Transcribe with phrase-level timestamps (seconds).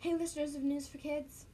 [0.00, 1.46] Hey, listeners of News for Kids.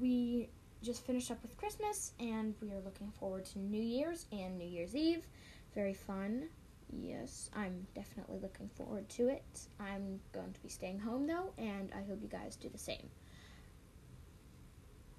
[0.00, 0.48] We
[0.80, 4.68] just finished up with Christmas and we are looking forward to New Year's and New
[4.68, 5.26] Year's Eve.
[5.74, 6.50] Very fun.
[6.92, 9.62] Yes, I'm definitely looking forward to it.
[9.80, 13.10] I'm going to be staying home though, and I hope you guys do the same.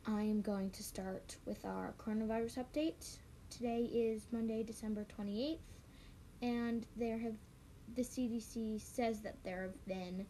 [0.08, 3.18] I am going to start with our coronavirus update.
[3.50, 5.58] Today is Monday, December 28th,
[6.42, 7.36] and there have
[7.98, 10.26] the CDC says that there have been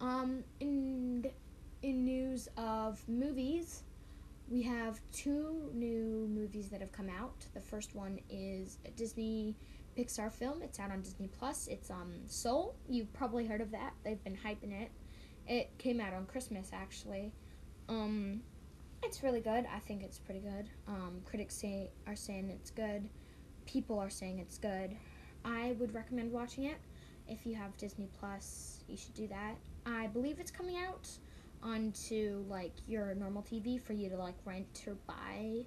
[0.00, 1.26] um, in
[1.82, 3.82] in news of movies,
[4.48, 7.44] we have two new movies that have come out.
[7.52, 9.56] The first one is a Disney
[9.98, 10.62] Pixar film.
[10.62, 11.66] It's out on Disney Plus.
[11.66, 12.76] It's um Soul.
[12.88, 13.94] You've probably heard of that.
[14.04, 14.92] They've been hyping it.
[15.48, 17.32] It came out on Christmas actually.
[17.88, 18.42] Um,
[19.02, 19.66] it's really good.
[19.74, 20.70] I think it's pretty good.
[20.86, 23.08] Um, critics say are saying it's good.
[23.68, 24.96] People are saying it's good.
[25.44, 26.78] I would recommend watching it.
[27.28, 29.56] If you have Disney Plus, you should do that.
[29.84, 31.06] I believe it's coming out
[31.62, 35.66] onto like your normal TV for you to like rent or buy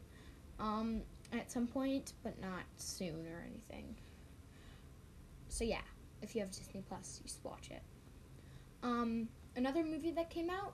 [0.60, 1.02] um,
[1.32, 3.96] at some point, but not soon or anything.
[5.50, 5.82] So yeah,
[6.24, 7.84] if you have Disney Plus, you should watch it.
[8.82, 10.74] Um, another movie that came out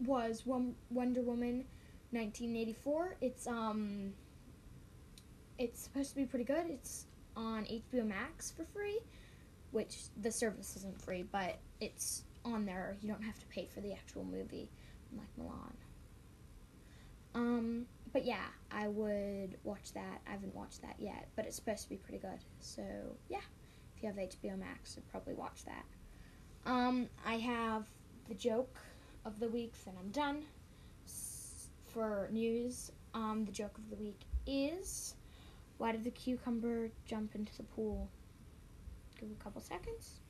[0.00, 1.64] was Wonder Woman
[2.10, 3.16] 1984.
[3.22, 4.12] It's um
[5.58, 6.66] it's supposed to be pretty good.
[6.68, 9.00] It's on HBO Max for free,
[9.70, 12.96] which the service isn't free, but it's on there.
[13.00, 14.70] You don't have to pay for the actual movie,
[15.16, 15.72] like Mulan.
[17.34, 20.20] Um, but yeah, I would watch that.
[20.26, 22.38] I haven't watched that yet, but it's supposed to be pretty good.
[22.60, 22.82] So
[23.28, 23.38] yeah,
[23.96, 25.84] if you have HBO Max, I'd probably watch that.
[26.66, 27.86] Um, I have
[28.28, 28.78] the joke
[29.24, 30.44] of the week, then I'm done
[31.88, 35.14] for news, um, the joke of the week is
[35.78, 38.08] why did the cucumber jump into the pool?
[39.18, 40.20] Give a couple seconds.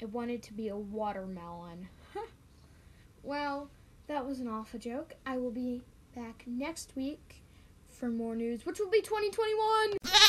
[0.00, 1.88] It wanted to be a watermelon.
[3.22, 3.70] well,
[4.06, 5.14] that was an awful joke.
[5.26, 5.82] I will be
[6.14, 7.42] back next week
[7.88, 10.23] for more news, which will be 2021.